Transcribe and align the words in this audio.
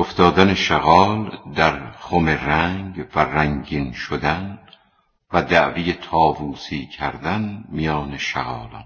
افتادن 0.00 0.54
شغال 0.54 1.38
در 1.54 1.90
خم 1.90 2.28
رنگ 2.28 3.06
و 3.14 3.18
رنگین 3.18 3.92
شدن 3.92 4.58
و 5.32 5.42
دعوی 5.42 5.92
تاووسی 5.92 6.86
کردن 6.86 7.64
میان 7.68 8.16
شغالان. 8.16 8.84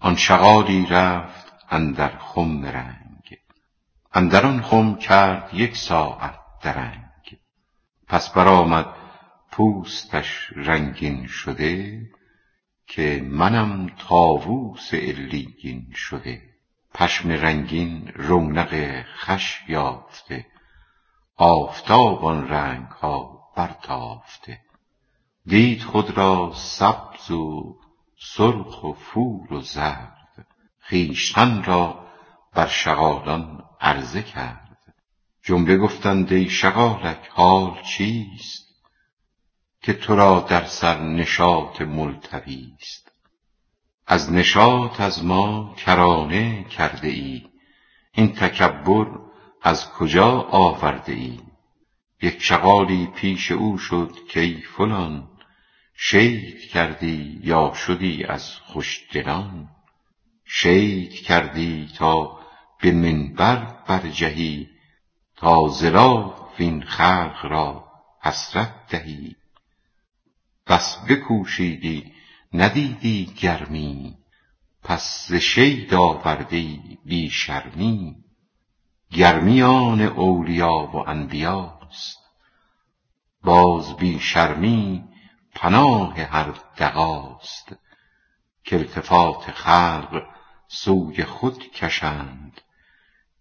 آن 0.00 0.16
شغالی 0.16 0.86
رفت 0.90 1.52
اندر 1.70 2.18
خم 2.18 2.64
رنگ. 2.64 3.38
اندر 4.14 4.46
آن 4.46 4.62
خم 4.62 4.94
کرد 4.94 5.54
یک 5.54 5.76
ساعت 5.76 6.38
درنگ. 6.62 7.38
پس 8.08 8.32
برآمد 8.32 8.86
پوستش 9.50 10.52
رنگین 10.56 11.26
شده 11.26 12.00
که 12.86 13.26
منم 13.30 13.86
تاووس 14.08 14.94
علیین 14.94 15.92
شده. 15.94 16.47
پشم 16.98 17.30
رنگین 17.30 18.12
رونق 18.14 19.04
خوش 19.16 19.62
یافته. 19.68 20.46
آفتاب 21.36 22.24
آن 22.24 22.48
رنگ 22.48 22.86
ها 22.86 23.40
برتافته. 23.56 24.60
دید 25.46 25.82
خود 25.82 26.10
را 26.10 26.52
سبز 26.54 27.30
و 27.30 27.76
سرخ 28.20 28.84
و 28.84 28.92
فور 28.92 29.52
و 29.52 29.60
زرد. 29.60 30.46
خویشتن 30.88 31.62
را 31.62 32.06
بر 32.54 32.66
شغالان 32.66 33.64
عرضه 33.80 34.22
کرد. 34.22 34.78
جمله 35.42 35.76
گفتند 35.76 36.32
ای 36.32 36.48
شغالک 36.48 37.28
حال 37.30 37.82
چیست؟ 37.82 38.68
که 39.82 39.92
تو 39.92 40.16
را 40.16 40.40
در 40.40 40.64
سر 40.64 41.00
نشاط 41.00 41.80
ملتویست 41.80 43.07
از 44.10 44.32
نشاط 44.32 45.00
از 45.00 45.24
ما 45.24 45.74
کرانه 45.76 46.64
کرده 46.64 47.08
ای. 47.08 47.46
این 48.12 48.34
تکبر 48.34 49.06
از 49.62 49.90
کجا 49.90 50.30
آورده 50.40 51.12
ای؟ 51.12 51.40
یک 52.22 52.42
شغالی 52.42 53.06
پیش 53.06 53.52
او 53.52 53.78
شد 53.78 54.12
کای 54.34 54.54
فلان. 54.54 55.28
شید 55.94 56.60
کردی 56.60 57.40
یا 57.44 57.72
شدی 57.74 58.24
از 58.24 58.54
خوشدلان؟ 58.54 59.68
شید 60.44 61.12
کردی 61.12 61.88
تا 61.96 62.38
به 62.80 62.92
منبر 62.92 63.76
برجهی 63.86 64.68
تا 65.36 65.68
ز 65.68 65.84
لاف 65.84 66.54
این 66.56 66.82
خلق 66.82 67.46
را 67.50 67.84
حسرت 68.22 68.74
دهی. 68.88 69.36
بس 70.66 70.98
بکوشیدی 71.08 72.17
ندیدی 72.52 73.26
گرمی 73.26 74.18
پس 74.82 75.28
ز 75.28 75.34
شید 75.34 75.94
آوردی 75.94 76.98
بی 77.04 77.30
شرمی. 77.30 78.16
گرمی 79.10 79.62
آن 79.62 80.00
اولیا 80.00 80.72
و 80.72 81.08
انبیاست 81.08 82.18
باز 83.42 83.96
بی 83.96 84.20
شرمی 84.20 85.04
پناه 85.54 86.20
هر 86.20 86.54
دغاست. 86.78 87.76
کالتفات 88.70 89.50
خلق 89.50 90.22
سوی 90.68 91.24
خود 91.24 91.70
کشند 91.70 92.60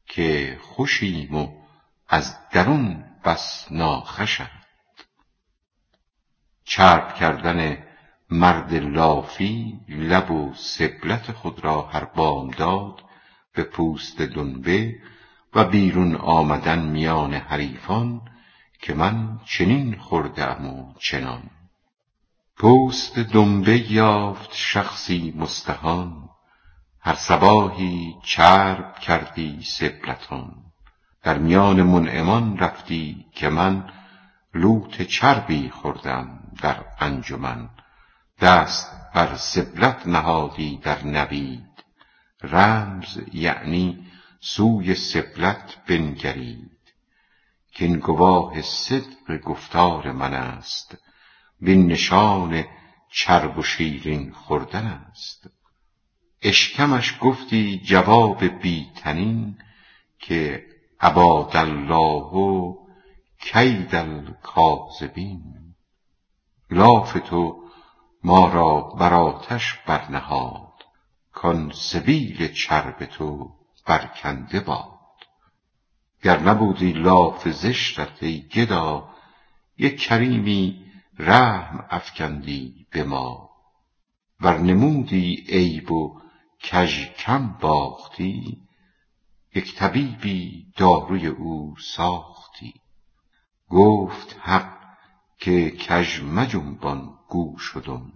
که 0.06 0.60
خوشیم 0.62 1.36
و 1.36 1.62
از 2.08 2.50
درون 2.50 3.06
بس 3.26 3.68
ناخوشند. 3.72 4.66
چرب 6.64 7.16
کردن 7.16 7.87
مرد 8.30 8.74
لافی 8.74 9.80
لب 9.90 10.32
و 10.32 10.54
سبلت 10.56 11.32
خود 11.32 11.64
را 11.64 11.82
هر 11.82 12.04
بامداد 12.06 13.02
به 13.54 13.64
پوست 13.64 14.22
دنبه 14.22 14.96
و 15.54 15.64
بیرون 15.64 16.16
آمدن 16.16 16.80
میان 16.80 17.34
حریفان 17.34 18.22
که 18.82 18.94
من 18.94 19.40
چنین 19.46 19.98
خورده 19.98 20.46
ام 20.46 20.66
و 20.66 20.94
چنان. 21.00 21.44
پوست 22.58 23.20
دنبه 23.20 23.92
یافت 23.92 24.50
شخصی 24.54 25.34
مستهان 25.38 26.30
هر 27.00 27.16
صباحی 27.16 28.16
چرب 28.24 28.96
کردی 28.96 29.60
سبلتان. 29.64 30.56
در 31.24 31.38
میان 31.38 31.84
منعمان 31.84 32.58
رفتی 32.58 33.26
که 33.32 33.50
من 33.50 33.90
لوت 34.54 35.02
چربی 35.02 35.70
خوردم 35.70 36.40
در 36.62 36.86
انجمن. 37.00 37.70
دست 38.42 38.92
بر 39.14 39.36
سبلت 39.36 40.08
نهادی 40.08 40.78
در 40.78 41.04
نوید. 41.04 41.84
رمز 42.44 43.20
یعنی 43.34 44.06
سوی 44.40 44.96
سبلت 44.96 45.78
بنگرید. 45.88 46.72
کاین 47.80 48.00
گواه 48.00 48.62
صدق 48.62 49.38
گفتار 49.44 50.12
من 50.12 50.34
است 50.34 50.98
وین 51.62 51.88
نشان 51.88 52.64
چرب 53.12 53.58
و 53.58 53.64
شیرین 53.64 54.32
خوردن 54.32 54.86
است. 54.86 55.50
اشکمش 56.42 57.18
گفتی 57.22 57.82
جواب 57.86 58.44
بی 58.44 58.88
طنین 58.96 59.58
که 60.20 60.66
ابادالله 61.00 62.76
کید 63.40 63.96
الکاذبین. 63.96 65.44
لاف 66.72 67.14
تو 67.14 67.67
ما 68.24 68.48
را 68.48 68.82
بر 68.82 69.14
آتش 69.14 69.74
برنهاد 69.88 70.74
کان 71.32 71.72
سبیل 71.72 72.54
چرب 72.54 73.06
تو 73.06 73.52
برکنده 73.86 74.60
باد. 74.60 74.98
گر 76.24 76.40
نبودی 76.40 76.94
لاف 76.94 77.50
زشتت 77.50 78.24
ای 78.24 78.48
گدا 78.48 79.10
یک 79.78 80.02
کریمی 80.02 80.86
رحم 81.20 81.86
افکندی 81.90 82.88
به 82.92 83.04
ما. 83.04 83.50
ور 84.40 84.58
نمودی 84.58 85.46
عیب 85.50 85.92
و 85.92 86.22
کژ 86.60 87.06
کم 87.10 87.58
باختی 87.62 88.62
یک 89.56 89.76
طبیبی 89.76 90.74
داروی 90.78 91.28
او 91.28 91.76
ساختی. 91.96 92.74
گفت 93.70 94.36
حق 94.40 94.77
که 95.38 95.72
کژ 95.72 96.22
مجنبان 96.22 97.14
گوش 97.28 97.76
و 97.76 97.80
دم 97.80 98.12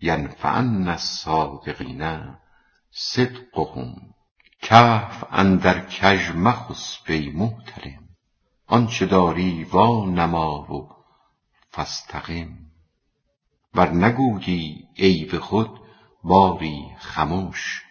ینفعن 0.00 0.88
الصادقین 0.88 2.34
صدقهم. 2.90 4.14
کهف 4.62 5.24
اندر 5.30 5.86
کژ 5.86 6.30
مخسب 6.30 7.10
ای 7.10 7.30
محتلم 7.30 8.08
آنچ 8.66 9.02
داری 9.02 9.64
وا 9.64 10.04
نما 10.04 10.72
و 10.72 10.88
فاستقم. 11.70 12.48
ور 13.74 13.90
نگویی 13.90 14.88
عیب 14.98 15.38
خود 15.38 15.80
باری 16.24 16.96
خمش 16.98 17.82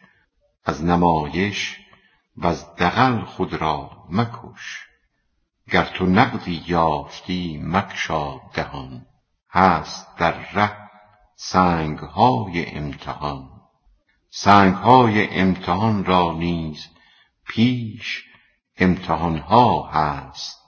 از 0.65 0.83
نمایش 0.83 1.77
وز 2.37 2.65
دغل 2.77 3.23
خود 3.25 3.53
را 3.53 4.05
مکش. 4.09 4.92
گر 5.71 5.83
تو 5.83 6.05
نقدی 6.05 6.63
یافتی 6.67 7.61
مگشا 7.63 8.41
دهان. 8.53 9.05
هست 9.49 10.17
در 10.17 10.51
ره 10.51 10.77
سنگ 11.35 11.97
های 11.97 12.75
امتحان. 12.75 13.49
سنگ 14.29 14.73
های 14.73 15.39
امتحان 15.39 16.05
را 16.05 16.33
نیز 16.33 16.87
پیش 17.47 18.23
امتحان 18.77 19.37
ها 19.37 19.87
هست 19.87 20.59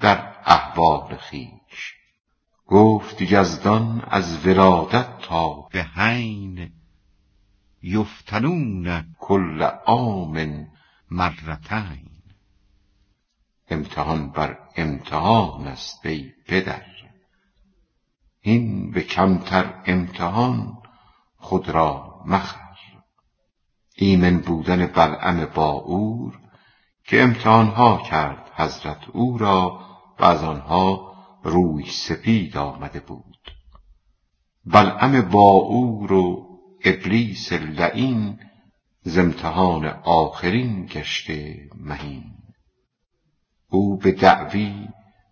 در 0.00 0.36
احوال 0.44 1.16
خویش 1.16 1.94
گفت 2.66 3.22
یزدان 3.22 4.00
از 4.00 4.46
ولادت 4.46 5.18
تا 5.18 5.68
به 5.72 5.82
حین 5.82 6.72
یفتنون 7.82 9.14
کل 9.18 9.62
عام 9.62 10.66
مرتین. 11.10 12.09
امتحان 13.70 14.30
بر 14.30 14.58
امتحان 14.76 15.66
است 15.66 16.06
ای 16.06 16.32
پدر. 16.48 16.82
هین 18.40 18.90
به 18.90 19.02
کمتر 19.02 19.82
امتحان 19.86 20.78
خود 21.36 21.68
را 21.68 22.22
مخر. 22.26 22.60
ایمن 23.96 24.38
بودن 24.38 24.86
بلعم 24.86 25.44
باعور 25.44 26.38
که 27.04 27.22
امتحان 27.22 27.66
ها 27.66 28.02
کرد 28.02 28.50
حضرت 28.54 29.08
او 29.12 29.38
را 29.38 29.80
و 30.20 30.24
از 30.24 30.44
آنها 30.44 31.14
روی 31.42 31.84
سپید 31.86 32.56
آمده 32.56 33.00
بود. 33.00 33.36
بلعم 34.64 35.20
باعور 35.20 36.12
و 36.12 36.46
ابلیس 36.84 37.52
لعین 37.52 38.38
ز 39.02 39.18
امتحان 39.18 39.86
آخرین 40.04 40.86
گشته 40.86 41.68
مهین. 41.74 42.39
او 43.70 43.96
به 43.96 44.12
دعوی 44.12 44.88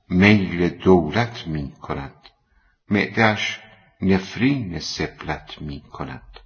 میل 0.09 0.69
دولت 0.69 1.47
می 1.47 1.73
کند. 1.73 2.15
معدش 2.91 3.61
نفرین 4.01 4.79
سبلت 4.79 5.63
می 5.63 5.81
کند. 5.81 6.41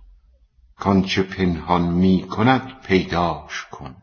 کانچه 0.76 1.22
پنهان 1.22 1.82
می 1.82 2.28
کند 2.28 2.80
پیداش 2.80 3.64
کن. 3.64 3.96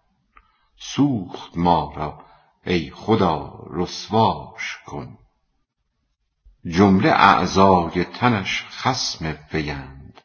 سوخت 0.78 1.58
ما 1.58 1.94
را 1.96 2.26
ای 2.66 2.92
خدا 2.96 3.60
رسواش 3.70 4.78
کن. 4.86 5.18
جمله 6.66 7.10
اعضای 7.10 8.04
تنش 8.04 8.66
خصم 8.70 9.38
ویند. 9.54 10.22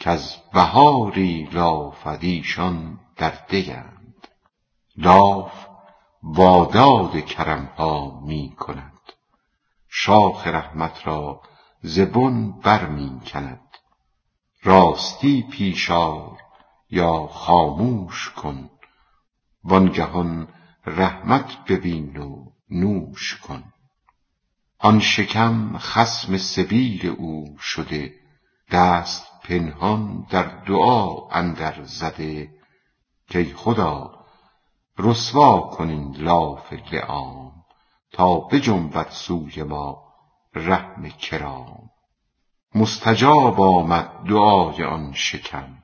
کز 0.00 0.36
بهاری 0.52 1.48
لافد 1.52 2.18
ایشان 2.20 3.00
در 3.16 3.32
دیند 3.48 4.28
لاف 4.96 5.69
واداد 6.22 7.20
کرم 7.20 7.64
ها 7.64 8.20
می 8.20 8.54
کند 8.58 8.92
شاخ 9.88 10.46
رحمت 10.46 11.06
را 11.06 11.42
ز 11.82 12.00
بن 12.00 12.50
بر 12.50 12.86
می 12.86 13.20
کند 13.20 13.60
راستی 14.62 15.42
پیش 15.42 15.90
آر 15.90 16.38
یا 16.90 17.26
خاموش 17.26 18.30
کن. 18.30 18.70
وانگهان 19.64 20.48
رحمت 20.86 21.64
ببین 21.68 22.16
و 22.16 22.52
نوش 22.70 23.36
کن. 23.36 23.64
آن 24.78 25.00
شکم 25.00 25.78
خصم 25.78 26.36
سبیل 26.36 27.06
او 27.06 27.56
شده. 27.58 28.14
دست 28.70 29.26
پنهان 29.42 30.26
در 30.30 30.42
دعا 30.42 31.28
اندر 31.28 31.84
زده. 31.84 32.50
کای 33.32 33.44
خدا 33.54 34.19
رسوا 34.98 35.60
کن 35.60 35.88
این 35.88 36.16
لاف 36.16 36.72
لیام 36.72 37.52
تا 38.12 38.40
بجنبد 38.40 39.10
سوی 39.10 39.62
ما 39.62 40.02
رحم 40.54 41.08
کرام. 41.08 41.90
مستجاب 42.74 43.60
آمد 43.60 44.10
دعای 44.28 44.84
آن 44.84 45.12
شکم 45.12 45.78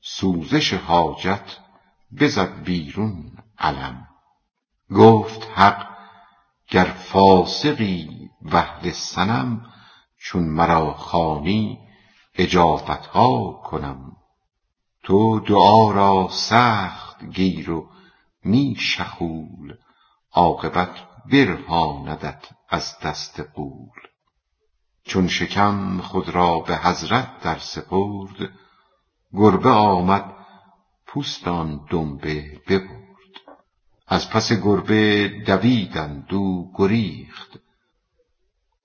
سوزش 0.00 0.74
حاجت 0.74 1.58
بزد 2.20 2.62
بیرون 2.62 3.32
علم. 3.58 4.08
گفت 4.96 5.50
حق 5.54 5.88
گر 6.68 6.84
فاسقی 6.84 8.30
واهل 8.42 8.90
صنم 8.90 9.66
چون 10.18 10.42
مرا 10.48 10.94
خوانی 10.94 11.78
اجابت 12.34 13.06
ها 13.06 13.52
کنم. 13.64 14.16
تو 15.02 15.40
دعا 15.40 15.90
را 15.90 16.28
سخت 16.30 17.11
گیر 17.30 17.70
و 17.70 17.90
می 18.44 18.76
شخول 18.78 19.74
عاقبت 20.32 20.94
برهاندت 21.32 22.48
از 22.68 22.98
دست 22.98 23.40
غول 23.54 24.00
چون 25.04 25.28
شکم 25.28 26.00
خود 26.00 26.28
را 26.28 26.58
به 26.58 26.76
حضرت 26.76 27.40
در 27.40 27.58
سپرد 27.58 28.50
گربه 29.32 29.70
آمد 29.70 30.34
پوست 31.06 31.48
آن 31.48 31.86
دنبه 31.90 32.60
ببرد. 32.68 33.02
از 34.06 34.30
پس 34.30 34.52
گربه 34.52 35.28
دویدند 35.46 36.34
او 36.34 36.72
گریخت. 36.74 37.58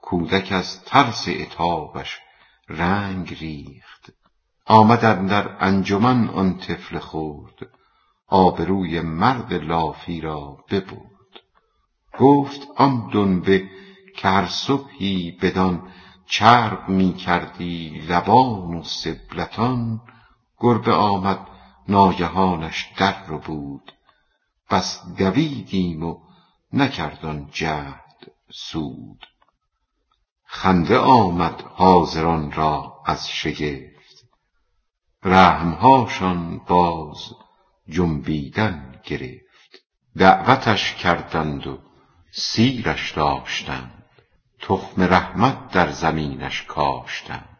کودک 0.02 0.52
از 0.52 0.84
ترس 0.84 1.28
عتابش 1.28 2.20
رنگ 2.70 3.34
ریخت. 3.40 4.14
آمد 4.66 5.06
اندر 5.06 5.58
انجمن 5.60 6.30
آن 6.30 6.58
طفل 6.58 7.00
خرد. 7.00 7.77
آبروی 8.28 9.02
مرد 9.02 9.54
لافی 9.54 10.22
را 10.22 10.58
ببرد. 10.72 11.08
گفت 12.20 12.68
آن 12.76 13.10
دنبه 13.14 13.70
که 14.18 14.28
هر 14.28 14.46
صبحی 14.46 15.32
بدان 15.32 15.92
چرب 16.26 16.90
می 16.90 17.14
کردی 17.14 17.90
لبان 17.90 18.76
و 18.76 18.84
سبلتان 18.84 20.02
گربه 20.58 20.94
آمد 20.94 21.48
ناگهانش 21.88 22.90
در 22.98 23.26
ربود 23.28 23.92
بس 24.70 25.02
دویدیم 25.18 26.04
و 26.04 26.20
نکرد 26.74 27.26
آن 27.26 27.50
جهد 27.52 28.32
سود. 28.52 29.26
خنده 30.46 30.98
آمد 30.98 31.62
حاضران 31.62 32.52
را 32.52 33.02
از 33.06 33.30
شگفت. 33.30 34.26
رحمهاشان 35.24 36.58
باز 36.68 37.34
جنبیدن 37.90 39.02
گرفت. 39.04 39.82
دعوتش 40.18 40.94
کردند 40.94 41.68
و 41.68 41.78
سیرش 42.32 43.12
داشتند. 43.12 44.06
تخم 44.62 45.02
رحمت 45.02 45.72
در 45.72 45.92
زمینش 45.92 46.64
کاشتند. 46.64 47.58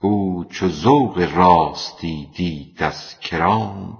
او 0.00 0.44
چو 0.44 0.68
ذوق 0.68 1.32
راستی 1.34 2.30
دید 2.34 2.82
از 2.82 3.20
کرام 3.20 3.98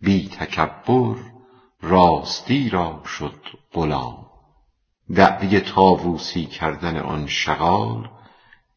بی 0.00 0.28
تکبر 0.28 1.16
راستی 1.80 2.68
را 2.68 3.02
شد 3.18 3.40
غلام. 3.72 4.26
دعوی 5.14 5.60
طاووسی 5.60 6.46
کردن 6.46 6.96
آن 6.96 7.26
شغال 7.26 8.10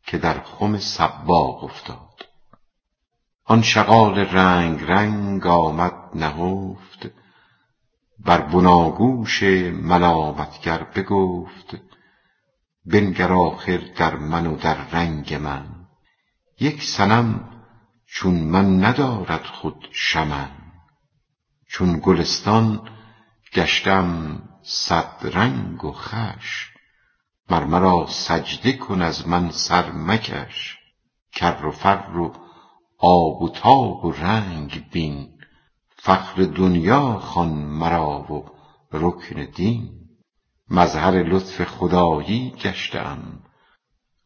که 0.06 0.18
در 0.18 0.40
خم 0.40 0.78
صباغ 0.78 1.64
افتاد. 1.64 2.07
آن 3.50 3.62
شغال 3.62 4.20
رنگ 4.20 4.84
رنگ 4.84 5.48
آمد 5.48 5.94
نهفت 6.16 7.08
بر 8.20 8.42
بناگوش 8.42 9.44
ملامتگر 9.74 10.84
بگفت 10.84 11.78
بنگر 12.86 13.32
آخر 13.32 13.78
در 13.98 14.16
من 14.16 14.48
و 14.48 14.56
در 14.58 14.90
رنگ 14.92 15.34
من. 15.34 15.66
یک 16.60 16.84
صنم 16.84 17.50
چون 18.06 18.34
من 18.34 18.86
ندارد 18.86 19.44
خود 19.46 19.88
شمن. 19.92 20.52
چون 21.70 22.00
گلستان 22.04 22.90
گشتم 23.54 24.42
صد 24.64 25.30
رنگ 25.34 25.86
و 25.86 25.92
خوش 25.92 26.72
مر 27.50 27.64
مرا 27.64 28.08
سجده 28.10 28.74
کن 28.74 29.02
از 29.02 29.28
من 29.28 29.52
سر 29.52 29.92
مکش. 29.92 30.78
کر 31.32 31.66
و 31.66 31.72
فر 31.72 32.18
و 32.18 32.47
آب 33.00 33.42
و 33.42 33.50
تاب 33.50 34.06
و 34.06 34.12
رنگ 34.12 34.86
بین. 34.92 35.30
فخر 35.90 36.44
دنیا 36.44 37.20
خوان 37.20 37.50
مرا 37.50 38.34
و 38.34 38.46
رکن 38.92 39.46
دین. 39.56 39.90
مظهر 40.70 41.24
لطف 41.24 41.64
خدایی 41.64 42.50
گشته 42.50 43.00
ام 43.00 43.40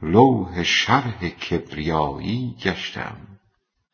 لوح 0.02 0.64
شرح 0.64 1.30
کبریایی 1.30 2.56
گشته 2.62 3.02
ام 3.02 3.28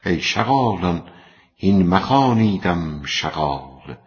ای 0.06 0.22
شغالان 0.22 1.10
هین 1.56 1.88
مخوانیدم 1.88 3.06
شغال. 3.06 3.98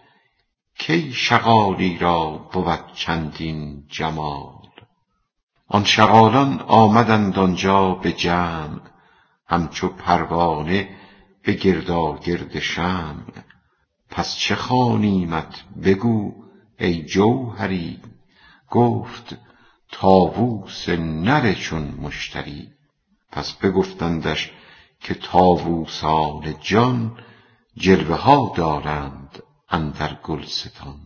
کی 0.78 1.12
شغالی 1.12 1.98
را 1.98 2.48
بود 2.52 2.92
چندین 2.94 3.84
جمال؟ 3.88 4.60
آن 5.68 5.84
شغالان 5.84 6.60
آمدند 6.60 7.38
آنجا 7.38 7.94
به 7.94 8.12
جمع. 8.12 8.89
همچو 9.50 9.88
پروانه 9.88 10.88
به 11.42 11.52
گرداگرد 11.52 12.58
شمع. 12.58 13.22
پس 14.10 14.36
چه 14.36 14.54
خوانیمت؟ 14.54 15.64
بگو 15.82 16.34
ای 16.78 17.02
جوهری. 17.02 17.98
گفت 18.70 19.36
طاووس 19.92 20.88
نر 20.88 21.54
چون 21.54 21.82
مشتری. 21.82 22.68
پس 23.32 23.52
بگفتندش 23.52 24.50
که 25.00 25.14
طاووسان 25.14 26.54
جان 26.60 27.18
جلوه 27.76 28.16
ها 28.16 28.52
دارند 28.56 29.42
اندر 29.68 30.18
گلستان. 30.22 31.00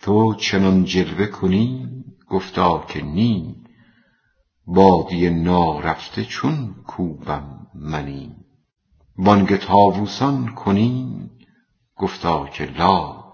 تو 0.00 0.34
چنان 0.34 0.84
جلوه 0.84 1.26
کنی؟ 1.26 1.88
گفتا 2.28 2.86
که 2.88 3.02
نی. 3.02 3.61
بادیه 4.66 5.30
نارفته 5.30 6.24
چون 6.24 6.74
کوبم 6.86 7.66
منی. 7.74 8.36
بانگ 9.16 9.56
طاووسان 9.56 10.54
کنی 10.54 11.30
گفتا 11.96 12.46
که 12.46 12.64
لا. 12.64 13.24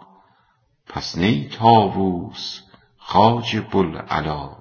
پس 0.87 1.19
نی 1.19 1.49
طاووس 1.49 2.61
خواجه 2.97 3.61
بوالعلا. 3.61 4.57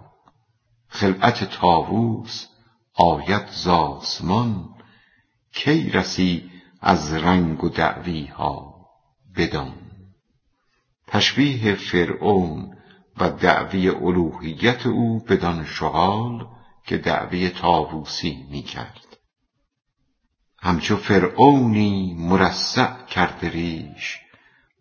خلعت 0.88 1.43
طاووس 1.43 2.47
آید 2.93 3.47
ز 3.47 3.67
آسمان. 3.67 4.69
کی 5.53 5.89
رسی 5.89 6.51
از 6.81 7.13
رنگ 7.13 7.63
و 7.63 7.69
دعوی 7.69 8.25
ها 8.25 8.75
بدان. 9.36 9.74
تشبیه 11.07 11.75
فرعون 11.75 12.77
و 13.17 13.29
دعوی 13.29 13.89
الوهیت 13.89 14.88
او 14.88 15.19
بدان 15.19 15.65
شغال 15.65 16.56
که 16.88 16.98
دعوی 16.98 17.50
طاووسی 17.50 18.48
می 18.50 18.62
کرد 18.62 19.17
همچو 20.60 20.98
فرعونی 20.98 22.13
مرصع 22.13 23.06
کرده 23.06 23.50
ریش 23.50 24.20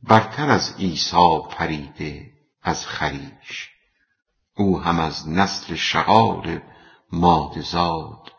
برتر 0.03 0.51
از 0.51 0.77
عیسی 0.77 1.39
پریده 1.51 2.33
از 2.63 2.87
خریش. 2.87 3.71
او 4.57 4.81
هم 4.81 5.01
از 5.01 5.29
نسل 5.29 5.75
شغال 5.75 6.61
ماده 7.13 7.61
زاد 7.61 8.33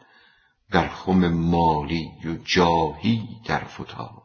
در 0.71 0.87
خم 0.87 1.27
مالی 1.27 2.11
و 2.25 2.35
جاهی 2.45 3.41
در 3.45 3.63
فتاد. 3.63 4.23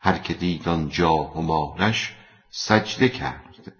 هر 0.00 0.18
که 0.18 0.34
دید 0.34 0.68
آن 0.68 0.88
جاه 0.88 1.38
و 1.38 1.42
مالش 1.42 2.14
سجده 2.50 3.08
کرد 3.08 3.72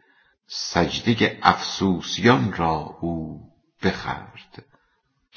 سجده 0.47 1.39
افسوسیان 1.43 2.53
را 2.53 2.99
او 3.01 3.52
بخورد. 3.83 4.65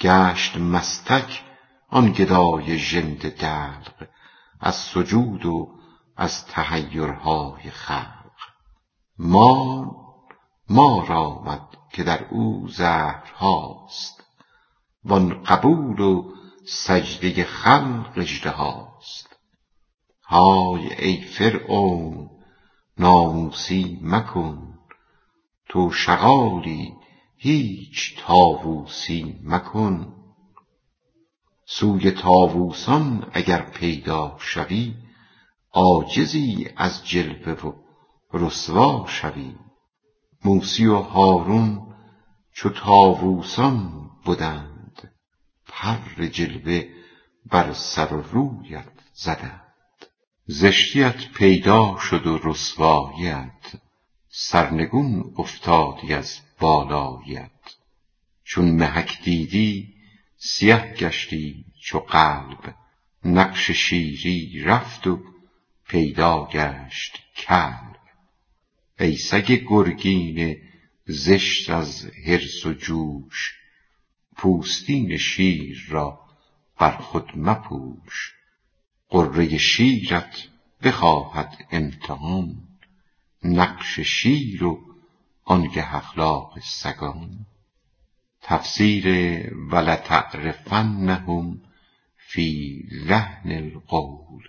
گشت 0.00 0.56
مستک 0.56 1.42
آن 1.88 2.12
گدای 2.12 2.78
ژنده 2.78 3.30
دلق 3.30 4.08
از 4.60 4.74
سجود 4.74 5.46
و 5.46 5.78
از 6.16 6.46
تحیرهای 6.46 7.70
خلق. 7.70 8.32
مار 9.18 9.86
مار 10.68 11.12
آمد 11.12 11.68
که 11.92 12.04
در 12.04 12.24
او 12.30 12.68
زهرهاست. 12.68 14.24
وان 15.04 15.42
قبول 15.42 16.00
و 16.00 16.32
سجده 16.68 17.44
خلق 17.44 18.12
اژدهاست. 18.16 19.36
های 20.28 20.94
ای 21.04 21.22
فرعون 21.22 22.30
ناموسی 22.98 23.98
مکن 24.02 24.78
تو 25.68 25.90
شغالی 25.90 26.94
هیچ 27.38 28.18
طاووسی 28.18 29.40
مکن. 29.44 30.12
سوی 31.66 32.10
طاووسان 32.10 33.30
اگر 33.32 33.62
پیدا 33.62 34.36
شوی 34.40 34.94
عاجزی 35.72 36.68
از 36.76 37.06
جلوه 37.06 37.60
و 37.62 37.72
رسوا 38.32 39.06
شوی. 39.08 39.54
موسی 40.44 40.86
و 40.86 40.96
هارون 40.96 41.94
چو 42.52 42.68
طاووسان 42.68 44.10
بدند 44.26 45.10
پر 45.66 46.26
جلوه 46.26 46.84
بر 47.50 47.72
سر 47.72 48.12
و 48.12 48.22
رویت 48.22 48.92
زدند. 49.14 49.62
زشتیت 50.46 51.32
پیدا 51.32 51.96
شد 51.98 52.26
و 52.26 52.38
رسواییت 52.44 53.85
سرنگون 54.38 55.34
افتادی 55.38 56.14
از 56.14 56.40
بالاییت 56.60 57.50
چون 58.44 58.64
محک 58.64 59.22
دیدی 59.22 59.94
سیه 60.36 60.94
گشتی 60.98 61.64
چو 61.80 61.98
قلب. 61.98 62.74
نقش 63.24 63.70
شیری 63.70 64.62
رفت 64.62 65.06
و 65.06 65.22
پیدا 65.88 66.48
گشت 66.52 67.18
کلب. 67.36 67.96
ای 69.00 69.16
سگ 69.16 69.62
گرگین 69.68 70.56
زشت 71.06 71.70
از 71.70 72.10
حرص 72.26 72.66
و 72.66 72.72
جوش 72.72 73.54
پوستین 74.36 75.16
شیر 75.16 75.86
را 75.88 76.20
بر 76.78 76.96
خود 76.96 77.32
مپوش. 77.36 78.32
غره 79.10 79.58
شیرت 79.58 80.48
بخواهد 80.82 81.66
امتحان. 81.70 82.75
نقش 83.46 84.00
شیر 84.00 84.64
و 84.64 84.80
آنگه 85.44 85.96
اخلاق 85.96 86.58
سگان. 86.60 87.46
تفسیر 88.42 89.06
ولتعرفنهم 89.72 91.60
فی 92.16 92.82
لحن 92.92 93.52
القول. 93.52 94.42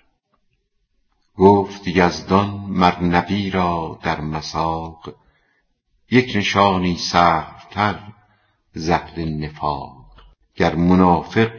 گفت 1.36 1.88
یزدان 1.88 2.50
مر 2.50 3.00
نبی 3.00 3.50
را 3.50 4.00
در 4.04 4.22
مساق 4.22 5.16
یک 6.12 6.36
نشانی 6.36 6.98
سهلتر 6.98 8.14
ز 8.74 8.90
اهل 8.90 9.46
نفاق. 9.46 10.08
گر 10.56 10.76
منافق 10.76 11.52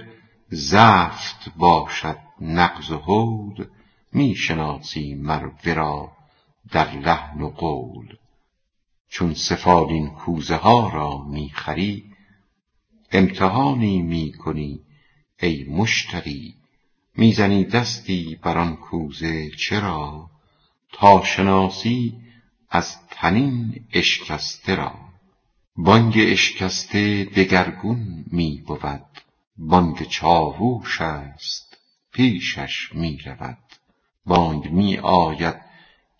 زفت 0.51 1.53
باشد 1.57 2.19
نغز 2.41 2.91
و 2.91 2.99
هول 2.99 3.67
می 4.13 4.35
شناسی 4.35 5.15
مر 5.15 5.51
ورا 5.65 6.18
در 6.71 6.97
لحن 6.97 7.43
و 7.43 7.51
قول. 7.51 8.17
چون 9.09 9.35
سفالین 9.35 10.11
کوزه 10.11 10.57
ها 10.57 10.89
را 10.89 11.19
می 11.19 11.51
خری 11.55 12.05
امتحانی 13.13 14.03
می 14.03 14.33
کنی 14.33 14.81
ای 15.43 15.65
مشتری. 15.65 16.55
می 17.17 17.33
زنی 17.33 17.65
دستی 17.65 18.39
بر 18.43 18.59
آن 18.59 18.77
کوزه 18.77 19.51
چرا؟ 19.51 20.31
تا 20.93 21.25
شناسی 21.25 22.15
از 22.71 22.97
طنین 23.11 23.85
اشکسته 23.93 24.75
را. 24.75 24.95
بانگ 25.77 26.15
اشکسته 26.19 27.25
دگرگون 27.25 28.25
می 28.27 28.63
بود 28.67 29.03
بانگ 29.57 30.03
چاووش 30.03 31.01
است 31.01 31.77
پیشش 32.13 32.93
می 32.95 33.19
رود. 33.25 33.59
بانگ 34.27 34.73
می 34.73 34.99
آید 34.99 35.68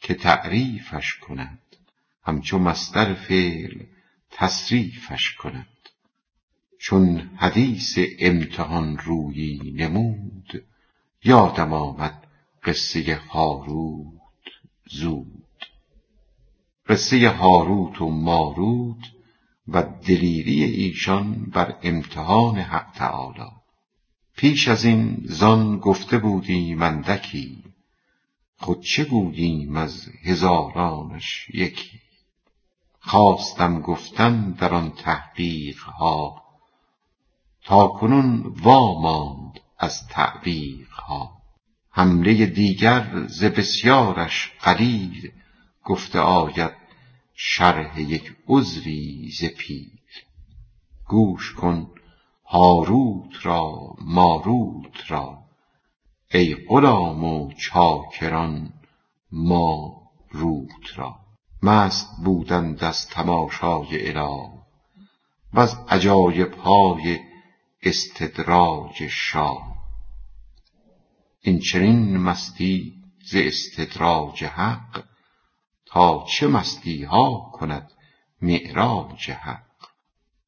که 0.01 0.15
تعریفش 0.15 1.15
کند 1.15 1.59
همچو 2.25 2.59
مصدر 2.59 3.15
فعل 3.15 3.83
تصریفش 4.31 5.35
کند 5.35 5.67
چون 6.81 7.31
حدیث 7.37 7.99
امتحان 8.19 8.99
رویی 8.99 9.73
نمود 9.77 10.65
یادم 11.25 11.73
آمد 11.73 12.27
قصه 12.65 13.21
هاروت 13.31 14.45
زود. 14.91 15.45
قصه 16.89 17.29
هاروت 17.29 18.01
و 18.01 18.11
ماروت 18.11 19.05
و 19.69 19.83
دلیری 19.83 20.65
ایشان 20.65 21.35
بر 21.35 21.79
امتحان 21.83 22.59
حق 22.59 22.93
تعالی. 22.95 23.51
پیش 24.37 24.69
از 24.69 24.85
این 24.85 25.17
زان 25.25 25.79
گفته 25.79 26.19
بودیم 26.19 26.83
اندکی 26.83 27.65
خود 28.61 28.81
چه 28.83 29.05
گوییم 29.05 29.77
از 29.77 30.09
هزارانش 30.23 31.51
یکی؟ 31.55 32.01
خواستم 33.01 33.81
گفتن 33.81 34.51
در 34.51 34.75
آن 34.75 34.91
تحقیق 34.91 35.83
ها 35.83 36.43
تا 37.65 37.89
کنون 37.89 38.55
واماند 38.63 39.61
از 39.79 40.07
تعویق 40.07 40.91
ها 40.91 41.43
حمله 41.91 42.47
دیگر 42.47 43.27
ز 43.27 43.45
بسیارش 43.45 44.53
قلیل 44.61 45.33
گفته 45.85 46.19
آید 46.19 46.73
شرح 47.35 48.01
یک 48.01 48.37
عضوی 48.49 49.31
ز 49.31 49.45
پیل. 49.45 49.99
گوش 51.07 51.55
کن 51.55 51.91
هاروت 52.45 53.47
را 53.47 53.95
ماروت 54.01 55.11
را. 55.11 55.48
ای 56.35 56.55
غلام 56.55 57.25
و 57.25 57.53
چاکران 57.53 58.73
ما 59.33 60.03
روت 60.31 60.99
را. 60.99 61.17
مست 61.63 62.09
بودند 62.25 62.85
از 62.85 63.07
تماشای 63.07 64.09
اله 64.09 64.51
وز 65.55 65.75
عجایب 65.89 66.55
های 66.55 67.21
استدراج 67.83 69.07
شاه. 69.11 69.77
این 71.41 71.59
چنین 71.59 72.17
مستی 72.17 72.95
ز 73.25 73.37
استدراج 73.37 74.45
حق 74.45 75.05
تا 75.87 76.27
چه 76.29 76.47
مستی 76.47 77.05
ها 77.05 77.51
کند 77.53 77.93
معراج 78.43 79.31
حق. 79.31 79.63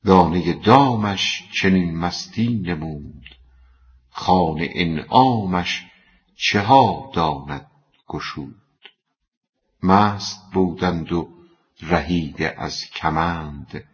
دانه 0.05 0.53
دامش 0.53 1.49
چنین 1.53 1.97
مستی 1.97 2.49
نمود 2.49 3.39
خوان 4.11 4.59
انعامش 4.61 5.87
چه 6.37 6.61
ها 6.61 7.11
داند 7.14 7.71
گشود. 8.09 8.55
مست 9.83 10.50
بودند 10.52 11.12
و 11.12 11.29
رهیده 11.83 12.55
از 12.59 12.85
کمند 12.85 13.85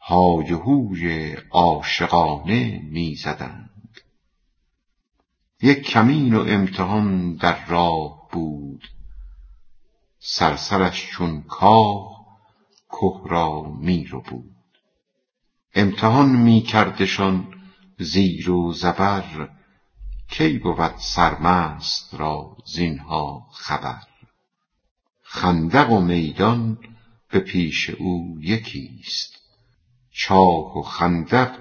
های 0.00 0.52
هوی 0.52 1.36
عاشقانه 1.50 2.80
می 2.90 3.14
زدند 3.14 4.00
یک 5.62 5.82
کمین 5.82 6.34
و 6.34 6.40
امتحان 6.40 7.34
در 7.34 7.66
راه 7.66 8.28
بود. 8.32 8.88
صرصرش 10.18 11.06
چون 11.10 11.42
کاه 11.42 12.26
که 12.90 13.30
را 13.30 13.62
می 13.62 14.06
ربود 14.10 14.56
امتحان 15.74 16.28
می 16.28 16.60
کردشان 16.60 17.55
زیر 17.98 18.50
و 18.50 18.72
زبر 18.72 19.48
کی 20.30 20.58
بود 20.58 20.96
سرمست 20.96 22.14
را 22.14 22.56
زینها 22.66 23.46
خبر؟ 23.52 24.02
خندق 25.22 25.90
و 25.90 26.00
میدان 26.00 26.78
به 27.30 27.40
پیش 27.40 27.90
او 27.90 28.38
یکیست 28.40 29.36
چاه 30.10 30.78
و 30.78 30.82
خندق 30.82 31.58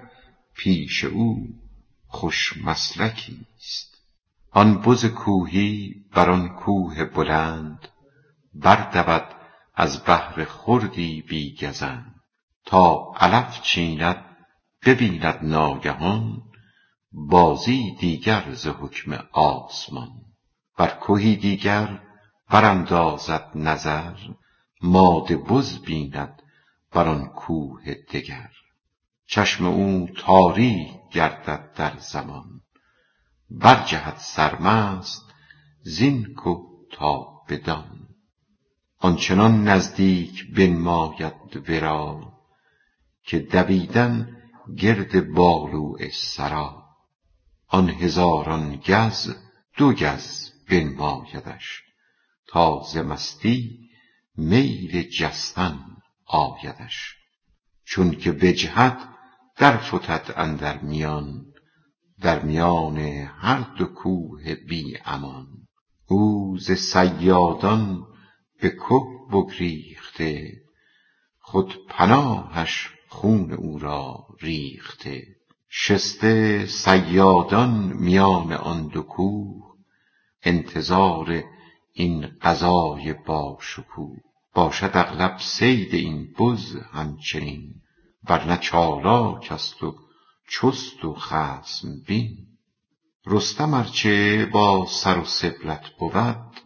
پیش 0.55 1.03
او 1.03 1.47
خوش 2.07 2.57
مسلکیست. 2.57 3.97
آن 4.51 4.81
بز 4.81 5.05
کوهی 5.05 5.95
بر 6.11 6.29
آن 6.29 6.49
کوه 6.49 7.05
بلند 7.05 7.87
بردود 8.53 9.35
از 9.75 10.03
بهر 10.03 10.45
خردی 10.45 11.21
بی 11.21 11.55
گزند. 11.55 12.15
تا 12.65 13.13
علف 13.15 13.61
چیند 13.61 14.34
ببیند 14.85 15.39
ناگهان 15.41 16.41
بازی 17.11 17.95
دیگر 17.99 18.53
ز 18.53 18.67
حکم 18.67 19.13
آسمان. 19.31 20.09
بر 20.77 20.99
کهی 21.07 21.35
دیگر 21.35 22.01
براندازد 22.49 23.51
نظر 23.55 24.13
ماده 24.81 25.37
بز 25.37 25.79
بیند 25.79 26.41
بر 26.91 27.07
آن 27.07 27.27
کوه 27.27 27.93
دگر. 27.93 28.49
چشم 29.27 29.65
او 29.65 30.07
تاریک 30.17 30.93
گردد 31.11 31.73
در 31.75 31.97
زمان 31.97 32.61
برجهد 33.49 34.17
سرمست 34.17 35.25
زین 35.81 36.23
که 36.23 36.55
تا 36.91 37.41
بدان. 37.49 38.07
آنچنان 38.99 39.67
نزدیک 39.67 40.53
بنماید 40.55 41.69
ورا 41.69 42.33
که 43.23 43.39
دویدن 43.39 44.34
گرد 44.77 45.33
بالوع 45.33 46.09
سرا 46.09 46.85
آن 47.67 47.89
هزاران 47.89 48.75
گز 48.75 49.35
دو 49.77 49.93
گز 49.93 50.51
بنمایدش. 50.69 51.81
تا 52.47 52.83
ز 52.93 52.97
مستی 52.97 53.79
میل 54.37 55.09
جستن 55.09 55.79
آیدش. 56.25 57.15
چونک 57.85 58.27
بجهد 58.27 59.09
درفتد 59.57 60.33
اندر 60.35 60.81
میان 60.81 61.45
در 62.21 62.41
میان 62.43 62.97
هر 63.37 63.59
دو 63.77 63.85
کوه 63.85 64.55
بی 64.55 64.97
امان. 65.05 65.47
او 66.05 66.57
ز 66.57 66.71
صیادان 66.71 68.05
به 68.61 68.69
که 68.69 68.99
بگریخته 69.31 70.51
خود 71.39 71.87
پناهش 71.89 72.94
خون 73.15 73.51
او 73.51 73.79
را 73.79 74.27
ریخته. 74.41 75.27
شسته 75.69 76.65
صیادان 76.65 77.93
میان 77.93 78.53
آن 78.53 78.87
دو 78.87 79.01
کوه. 79.01 79.75
انتظار 80.43 81.43
این 81.93 82.25
غذای 82.41 83.13
باشکوه. 83.13 84.17
باشد 84.53 84.91
اغلب 84.93 85.37
صید 85.39 85.93
این 85.93 86.33
بز 86.39 86.75
همچنین. 86.91 87.73
ور 88.29 88.45
نه 88.45 88.57
چالاک 88.57 89.51
است 89.51 89.83
و 89.83 89.95
چست 90.49 91.05
و 91.05 91.13
خصم 91.13 91.87
بین. 92.07 92.37
رستم 93.25 93.73
ار 93.73 93.83
چه 93.83 94.45
با 94.45 94.85
سر 94.89 95.17
و 95.17 95.25
سبلت 95.25 95.89
بود 95.99 96.61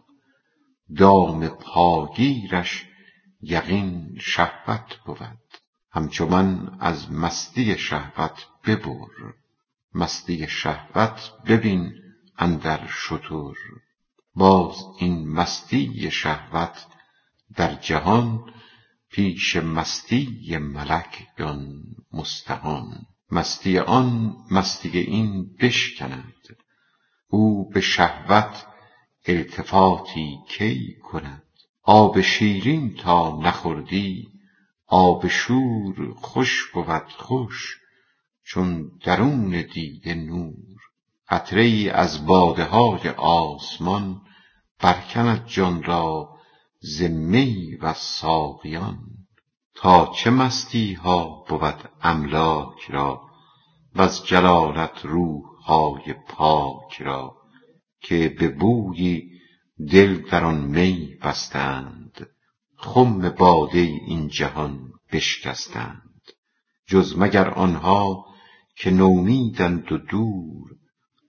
دام 0.96 1.48
پاگیرش 1.48 2.86
یقین 3.42 4.16
شهوت 4.20 4.96
بود. 5.06 5.39
همچو 5.92 6.26
من 6.26 6.76
از 6.80 7.12
مستی 7.12 7.78
شهوت 7.78 8.46
ببر. 8.64 9.34
مستی 9.94 10.48
شهوت 10.48 11.32
ببین 11.46 11.92
اندر 12.38 12.86
شتر. 12.86 13.54
باز 14.34 14.76
این 14.98 15.28
مستی 15.28 16.10
شهوت 16.10 16.86
در 17.56 17.74
جهان 17.74 18.52
پیش 19.10 19.56
مستی 19.56 20.58
ملک 20.58 21.26
دان 21.36 21.82
مستهان 22.12 23.06
مستی 23.30 23.78
آن 23.78 24.36
مستی 24.50 24.98
این 24.98 25.56
بشکند. 25.60 26.34
او 27.28 27.70
به 27.70 27.80
شهوت 27.80 28.66
التفاتی 29.26 30.38
کی 30.48 30.96
کند؟ 31.02 31.42
آب 31.82 32.20
شیرین 32.20 32.94
تا 32.94 33.40
نخوردی 33.42 34.28
آب 34.92 35.28
شور 35.28 36.14
خوش 36.14 36.70
بود 36.74 37.12
خوش 37.16 37.76
چون 38.44 38.90
درون 39.04 39.66
دیده 39.74 40.14
نور. 40.14 40.80
قطره 41.28 41.62
ای 41.62 41.90
از 41.90 42.26
باده 42.26 42.64
های 42.64 43.08
آسمان 43.16 44.20
برکند 44.80 45.46
جان 45.46 45.82
را 45.82 46.28
ز 46.80 47.02
می 47.02 47.76
وز 47.82 47.96
ساقیان. 47.96 48.98
تا 49.74 50.12
چه 50.16 50.30
مستی 50.30 50.94
ها 50.94 51.44
بود 51.48 51.90
املاک 52.02 52.80
را 52.88 53.22
وز 53.94 54.24
جلالت 54.24 55.04
روح 55.04 55.42
های 55.66 56.14
پاک 56.28 57.02
را 57.02 57.36
که 58.00 58.28
به 58.38 58.48
بویی 58.48 59.30
دل 59.90 60.22
در 60.30 60.44
آن 60.44 60.60
می 60.60 61.16
بستند. 61.22 62.26
خم 62.80 63.28
باده 63.28 63.78
این 63.78 64.28
جهان 64.28 64.92
بشکستند. 65.12 66.22
جز 66.86 67.18
مگر 67.18 67.50
آنها 67.50 68.26
که 68.76 68.90
نومیدند 68.90 69.92
و 69.92 69.98
دور 69.98 70.70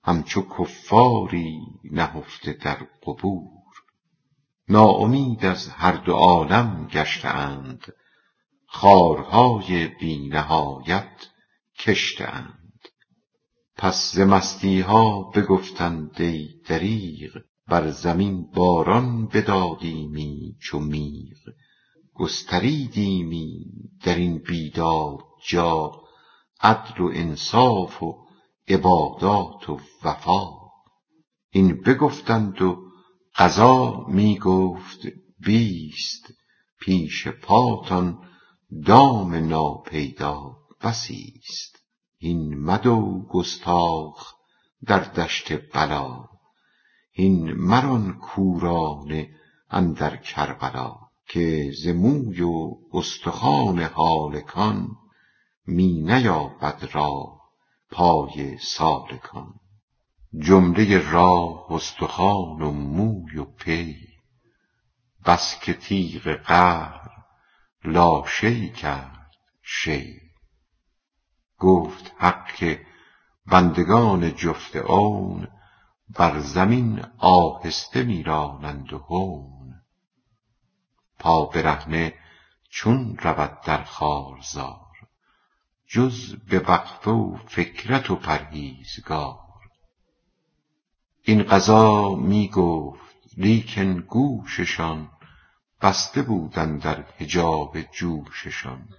همچو 0.04 0.42
کفاری 0.42 1.60
نهفته 1.92 2.54
در 2.54 2.88
قبور. 3.04 3.62
ناامید 4.70 5.46
از 5.46 5.68
هر 5.70 5.92
دو 5.92 6.14
عالم 6.14 6.88
گشته 6.88 7.28
اند 7.28 7.94
خارهای 8.68 9.88
بی 9.88 10.30
نهایت 10.30 11.28
کشته 11.80 12.26
اند 12.26 12.80
پس 13.76 14.12
ز 14.16 14.20
مستی 14.20 14.82
ها 14.82 15.32
بگفتند 15.36 16.22
ای 16.22 16.50
دریغ 16.68 17.32
بر 17.72 17.92
زمین 17.92 18.52
باران 18.56 19.28
بدادیمی 19.28 20.56
چو 20.62 20.80
میغ 20.80 21.38
گستریدیمی 22.14 23.66
در 24.04 24.16
این 24.16 24.38
بیداد 24.38 25.20
جا. 25.50 25.92
عدل 26.62 27.02
و 27.02 27.12
انصاف 27.14 28.04
و 28.04 28.26
عبادات 28.68 29.70
و 29.70 29.80
وفا. 30.04 30.48
این 31.52 31.82
بگفتند 31.82 32.62
و 32.62 32.78
قضا 33.36 34.06
می 34.08 34.40
گفت 34.40 35.00
بیست 35.40 36.34
پیش 36.82 37.28
پاتان 37.28 38.20
دام 38.86 39.36
ناپیدا 39.36 40.58
بسی 40.84 41.42
ست 41.44 41.76
هین 42.20 42.60
مدو 42.60 43.26
گستاخ 43.30 44.34
در 44.88 45.00
دشت 45.00 45.72
بلا. 45.74 46.31
هین 47.12 47.54
مران 47.54 48.14
کورانه 48.14 49.30
اندر 49.70 50.16
کربلا 50.16 50.96
که 51.28 51.72
ز 51.84 51.88
موی 51.88 52.42
و 52.42 52.78
استخوان 52.94 53.80
هالکان 53.80 54.88
می 55.68 56.02
نیابد 56.02 56.90
راه 56.92 57.42
پای 57.92 58.58
سالکان. 58.58 59.54
جمله 60.40 61.12
راه 61.12 61.72
استخوان 61.72 62.62
و 62.62 62.72
موی 62.72 63.38
و 63.38 63.46
پی 63.46 63.96
بس 65.26 65.60
که 65.60 65.74
تیغ 65.74 66.28
قهر 66.28 67.10
لاشیء 67.86 68.72
کرد 68.72 69.32
شی. 69.64 70.20
گفت 71.58 72.12
حق 72.18 72.56
که 72.56 72.86
بندگان 73.46 74.36
جفت 74.36 74.78
بر 76.16 76.40
زمین 76.40 77.06
آهسته 77.18 78.04
می 78.04 78.24
رانند 78.24 78.94
و 78.94 78.98
هون. 78.98 79.82
پا 81.20 81.46
برهنه 81.46 82.14
چون 82.70 83.18
رود 83.18 83.62
در 83.62 83.84
خارزار 83.84 84.92
جز 85.88 86.36
به 86.36 86.60
وقفه 86.60 87.12
و 87.12 87.38
فکرت 87.48 88.12
و 88.12 88.16
پرهیزگار. 88.16 89.40
این 91.22 91.44
قضا 91.44 92.16
می 92.16 92.48
گفت 92.48 93.16
لیکن 93.38 94.00
گوششان 94.00 95.10
بسته 95.82 96.22
بود 96.22 96.60
اندر 96.60 97.06
حجاب 97.20 97.82
جوششان. 97.82 98.90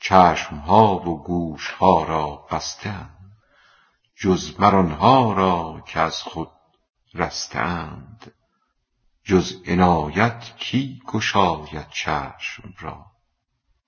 چشم 0.00 0.56
ها 0.56 0.96
و 0.96 1.22
گوش 1.22 1.70
ها 1.70 2.04
را 2.04 2.46
بسته 2.50 2.90
ام 2.90 3.23
جز 4.16 4.60
مر 4.60 4.74
آن 4.74 4.90
ها 4.90 5.32
را 5.32 5.82
که 5.86 6.00
از 6.00 6.22
خود 6.22 6.50
رسته 7.14 7.58
اند 7.58 8.32
جز 9.24 9.62
عنایت 9.66 10.56
کی 10.56 11.02
گشاید 11.06 11.88
چشم 11.88 12.74
را؟ 12.78 13.06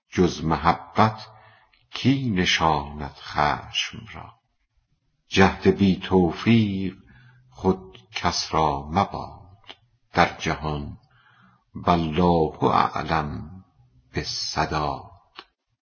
جز 0.09 0.43
محبت 0.43 1.27
کی 1.91 2.29
نشاند 2.29 3.15
خشم 3.15 4.05
را؟ 4.13 4.33
جهد 5.27 5.67
بی 5.67 5.99
توفیق 5.99 6.97
خود 7.49 7.97
کس 8.11 8.53
را 8.53 8.87
مباد 8.91 9.47
در 10.13 10.37
جهان 10.37 10.97
والله 11.75 12.63
اعلم 12.63 13.63
بالصواب 14.15 15.16